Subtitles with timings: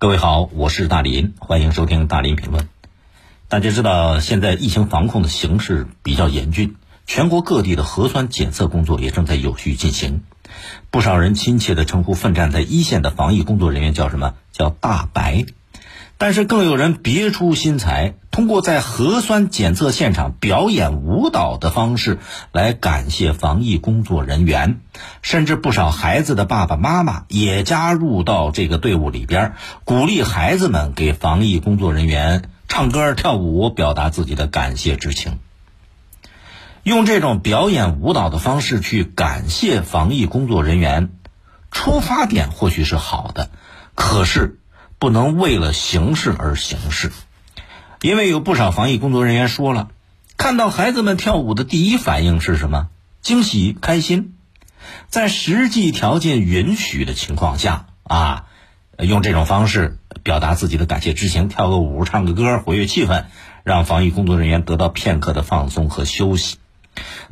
[0.00, 2.68] 各位好，我是大林，欢迎收听大林评论。
[3.48, 10.22] 大家知道，现在疫情防控的形势比较严峻，全国各地的核酸检测工作也正在有序进行。
[10.92, 14.34] 不少人亲切地称呼奋战在一线的防疫工作人员叫什么？
[14.52, 15.46] 叫大白。
[16.20, 22.18] 但是更有人别出心裁，通过在核酸检测现场表演舞蹈的方式
[22.50, 24.80] 来感谢防疫工作人员，
[25.22, 29.52] 甚至不少孩子的爸爸妈妈也加入到这个队伍里边，
[29.84, 35.38] 鼓励孩子们给防疫工作人员唱歌跳舞，表达自己的感谢之情。
[36.82, 41.10] 用这种表演舞蹈的方式去感谢防疫工作人员，
[41.70, 43.50] 出发点或许是好的，
[43.94, 44.58] 可是。
[44.98, 47.12] 不能为了形式而形式，
[48.00, 49.90] 因为有不少防疫工作人员说了，
[50.36, 52.88] 看到孩子们跳舞的第一反应是什么？
[53.22, 54.34] 惊喜、开心。
[55.08, 58.46] 在实际条件允许的情况下啊，
[58.98, 63.24] 用这种方式表达自己的感谢之情，跳个舞、唱个歌，活跃气氛，
[63.64, 66.56] 让防疫工作人员得到片刻的放松和休息。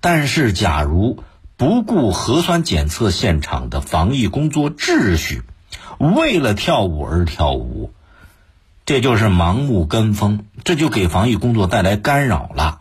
[0.00, 1.22] 但是，假如
[1.56, 5.42] 不顾核酸检测现场的防疫工作秩序，
[5.98, 7.92] 为了跳舞而跳舞，
[8.84, 12.80] 这就是盲目跟风，这就给防疫工作带来干扰了。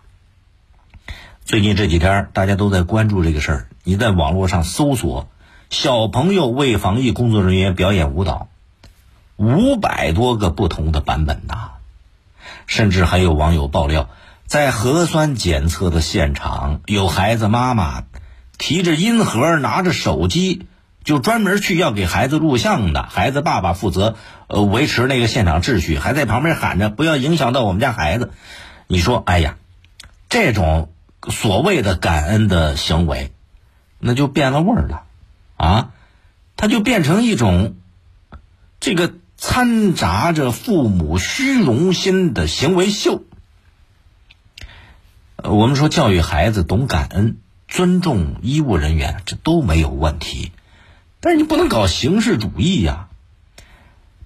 [1.45, 3.67] 最近这几天，大家都在关注这个事儿。
[3.83, 5.27] 你在网络上搜索
[5.69, 8.47] “小朋友为防疫工作人员表演舞蹈”，
[9.37, 11.71] 五百多个不同的版本呐。
[12.67, 14.09] 甚至还有网友爆料，
[14.45, 18.03] 在核酸检测的现场，有孩子妈妈
[18.57, 20.67] 提着音盒，拿着手机。
[21.03, 24.15] 就专门去要给孩子录像的，孩子爸爸负责
[24.47, 28.31] 呃维持那个现场秩序，还在旁边喊着不要影响到我们家孩子。
[28.87, 29.57] 你说，哎呀，
[30.29, 30.93] 这种
[31.29, 33.31] 所谓的感恩的行为，
[33.99, 35.03] 那就变了味儿了，
[35.57, 35.91] 啊，
[36.55, 37.75] 它就变成一种
[38.79, 43.23] 这个掺杂着父母虚荣心的行为秀。
[45.43, 47.37] 我们说教育孩子懂感恩、
[47.67, 50.51] 尊重医务人员，这都没有问题。
[51.21, 53.07] 但是你不能搞形式主义呀！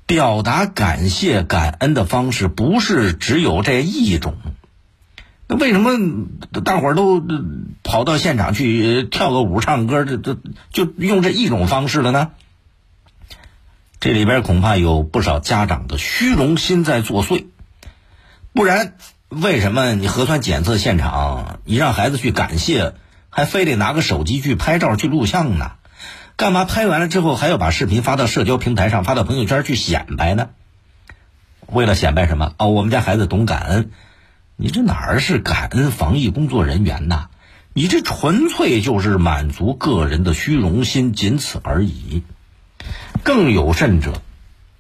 [0.07, 4.35] 表达感谢、感恩的方式不是只有这一种。
[5.47, 6.28] 那为什么
[6.63, 7.23] 大伙儿都
[7.83, 10.38] 跑到现场去跳个舞、唱歌，这这
[10.72, 12.31] 就用这一种方式了呢？
[14.00, 17.45] 这里边恐怕有不少家长的虚荣心在作祟。
[18.53, 18.94] 不然，
[19.29, 22.94] 为什么你核酸检测现场，你让孩子去感谢，
[23.29, 25.72] 还非得拿个手机去拍照、去录像呢？
[26.38, 30.50] 干嘛拍完了之后还要把视频发到社交平台上，发到朋友圈去显摆呢？
[31.68, 32.53] 为了显摆什么？
[32.57, 33.91] 哦，我们家孩子懂感恩。
[34.57, 37.28] 你这哪儿是感恩防疫工作人员呐？
[37.74, 42.24] 你这纯粹就是满足个人的虚荣心，仅此而已。
[43.24, 44.22] 更有甚者，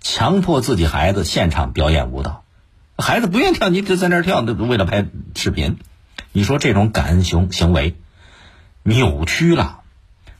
[0.01, 2.43] 强迫自己孩子现场表演舞蹈，
[2.97, 5.05] 孩子不愿跳，你就在那儿跳，为了拍
[5.35, 5.77] 视频。
[6.33, 7.95] 你说这种感恩行行为
[8.83, 9.79] 扭曲了。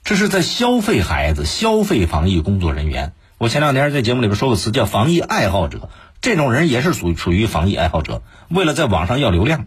[0.06, 3.14] 这是在消费孩子，消费防疫工作人员。
[3.40, 5.90] 我前两天在节目里边说个词叫“防疫爱好者”，
[6.22, 9.66] 这种人也是属属于防疫爱好者，为了在网上要流量。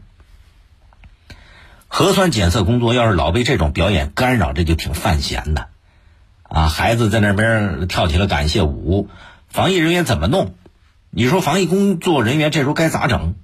[1.89, 5.67] 核酸检测工作要是老被这种表演干扰，这就挺犯闲的。
[6.45, 9.09] 啊，孩子在那边跳起了感谢舞，
[9.49, 10.55] 防疫人员怎么弄？
[11.11, 13.35] 你说防疫工作人员这时候该咋整？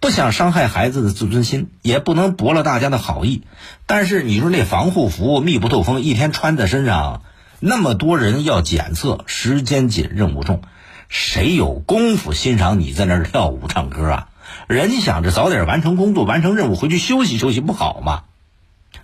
[0.00, 3.42] 不想伤害孩子的自尊心，也不能驳了大家的好意。
[3.84, 7.22] 但是你说那防护服密不透风，一天穿在身上，
[7.58, 10.62] 那么多人要检测，时间紧，任务重，
[11.10, 14.28] 谁有功夫欣赏你在那儿跳舞唱歌啊？
[14.68, 18.22] 人家想着早点完成工作，完成任务，回去休息休息不好吗？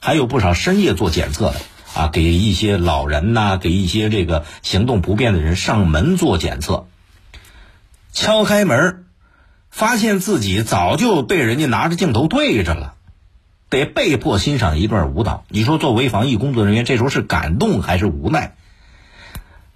[0.00, 1.56] 还有不少深夜做检测的
[1.94, 6.86] 啊，给一些老人呐，给一些这个行动不便的人上门做检测，
[8.14, 9.02] 敲开门。
[9.76, 12.94] 发现自己早就被人家拿着镜头对着了，
[13.68, 15.44] 得被迫欣赏一段舞蹈。
[15.50, 18.54] 你说，作为防疫工作人员，这时候是感动还是无奈？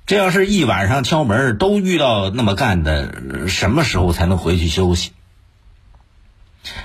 [0.06, 5.12] 这要是一晚上敲门都遇到那么干的，什么时候才能回去休息？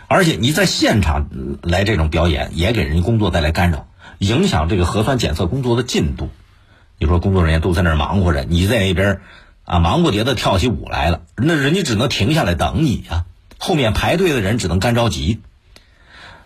[0.09, 1.29] 而且你在现场
[1.61, 6.31] 来这种表演，也给人家工作带来干扰，影响这个核酸检测工作的进度。
[6.99, 9.21] 你说，工作人员都在那儿忙活着，你在那边。
[9.65, 13.25] 啊，忙不迭的跳起舞来了，那人家只能停下来等你呀。
[13.57, 15.41] 后面排队的人只能干着急。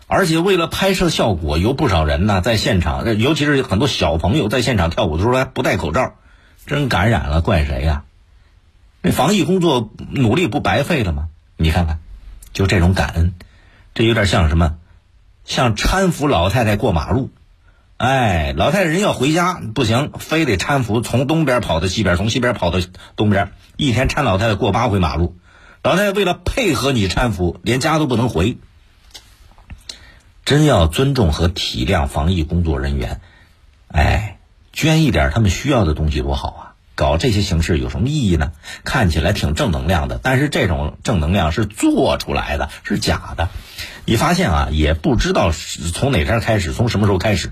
[0.07, 6.15] 而且为了拍摄效果，有不少人呢在现场，尤其是很多小朋友在现场跳舞的时候还不戴口罩，
[6.65, 8.03] 真感染了，怪谁呀？
[9.01, 11.27] 那防疫工作努力不白费了吗？
[11.57, 11.99] 你看看，
[12.53, 13.33] 就这种感恩，
[13.93, 14.77] 这有点像什么？
[15.45, 17.29] 像搀扶老太太过马路，
[17.99, 22.79] 哎，老太太人要回家不行，非得搀扶从东边跑到西边，从西边跑到
[23.17, 25.37] 东边，一天搀老太太过八回马路。
[25.83, 28.57] 老太太为了配合你搀扶，连家都不能回。
[30.45, 33.19] 真要尊重和体谅防疫工作人员，
[33.89, 34.37] 哎，
[34.71, 36.65] 捐一点他们需要的东西多好啊！
[36.95, 38.53] 搞这些形式有什么意义呢？
[38.85, 43.49] 看起来挺正能量的，但是这种正能量是做出来的，是假的。
[44.09, 47.51] 你发现啊，也不知道从哪天开始，从什么时候开始，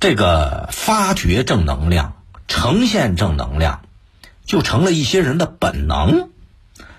[0.00, 2.16] 这个发掘正能量、
[2.48, 3.82] 呈现正能量，
[4.46, 6.28] 就成了一些人的本能。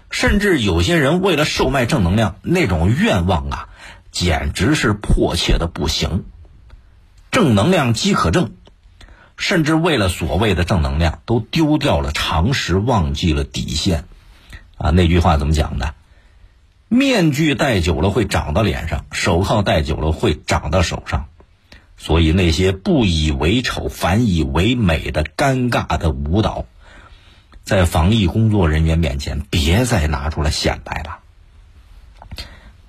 [0.10, 3.68] 甚至有些人为了售卖正能量，那种愿望啊。
[4.10, 6.24] 简直是迫切的不行，
[7.30, 8.52] 正能量饥渴症，
[9.36, 14.06] 甚至为了所谓的正能量，都丢掉了常识，忘记了底线。
[14.78, 15.94] 啊，那句话怎么讲的？
[16.90, 21.28] 面具戴久了会长到脸上，手铐戴久了会长到手上。
[21.98, 26.66] 所以那些不以为丑，反以为美的尴尬的舞蹈，
[27.64, 31.20] 在防疫工作人员面前，别再拿出来显摆了。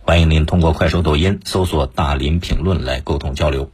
[0.02, 3.70] 欢迎您通过快手、抖音搜索“大林评论”来沟通交流。